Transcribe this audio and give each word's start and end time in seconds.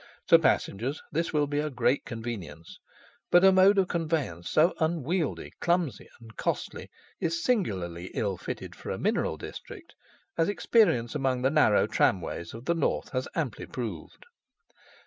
To 0.29 0.39
passengers 0.39 0.99
this 1.11 1.31
will 1.31 1.45
be 1.45 1.59
a 1.59 1.69
great 1.69 2.05
convenience, 2.05 2.79
but 3.29 3.43
a 3.43 3.51
mode 3.51 3.77
of 3.77 3.87
conveyance 3.87 4.49
so 4.49 4.73
unwieldy, 4.79 5.51
clumsy, 5.61 6.09
and 6.19 6.35
costly, 6.35 6.89
is 7.19 7.43
singularly 7.43 8.07
ill 8.15 8.35
fitted 8.35 8.75
for 8.75 8.89
a 8.89 8.97
mineral 8.97 9.37
district, 9.37 9.93
as 10.39 10.49
experience 10.49 11.13
among 11.13 11.43
the 11.43 11.51
narrow 11.51 11.85
tram 11.85 12.19
ways 12.19 12.55
of 12.55 12.65
the 12.65 12.73
north 12.73 13.09
has 13.11 13.27
amply 13.35 13.67
proved. 13.67 14.25